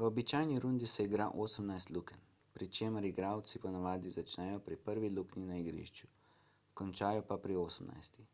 v 0.00 0.06
običajni 0.08 0.56
rundi 0.64 0.88
se 0.92 1.06
igra 1.08 1.28
osemnajst 1.44 1.92
lukenj 1.98 2.24
pri 2.58 2.68
čemer 2.80 3.06
igralci 3.12 3.62
ponavadi 3.66 4.14
začnejo 4.18 4.60
pri 4.70 4.80
prvi 4.90 5.14
luknji 5.16 5.46
na 5.52 5.62
igrišču 5.64 6.12
končajo 6.84 7.26
pa 7.32 7.40
pri 7.48 7.64
osemnajsti 7.66 8.30